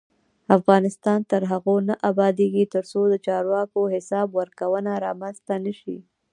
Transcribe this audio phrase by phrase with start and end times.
[0.57, 5.97] افغانستان تر هغو نه ابادیږي، ترڅو د چارواکو حساب ورکونه رامنځته نشي.